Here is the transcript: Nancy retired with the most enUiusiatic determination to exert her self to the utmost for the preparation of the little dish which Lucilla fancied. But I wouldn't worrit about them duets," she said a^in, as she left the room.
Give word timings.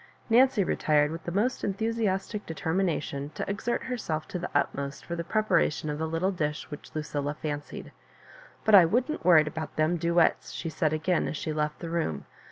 Nancy 0.31 0.63
retired 0.63 1.11
with 1.11 1.25
the 1.25 1.31
most 1.31 1.61
enUiusiatic 1.61 2.47
determination 2.47 3.29
to 3.35 3.47
exert 3.47 3.83
her 3.83 3.99
self 3.99 4.27
to 4.29 4.39
the 4.39 4.49
utmost 4.55 5.05
for 5.05 5.15
the 5.15 5.23
preparation 5.23 5.91
of 5.91 5.99
the 5.99 6.07
little 6.07 6.31
dish 6.31 6.63
which 6.71 6.89
Lucilla 6.95 7.35
fancied. 7.35 7.91
But 8.65 8.73
I 8.73 8.83
wouldn't 8.83 9.23
worrit 9.23 9.47
about 9.47 9.75
them 9.75 9.97
duets," 9.97 10.53
she 10.53 10.69
said 10.69 10.91
a^in, 10.91 11.29
as 11.29 11.37
she 11.37 11.53
left 11.53 11.77
the 11.81 11.89
room. 11.91 12.25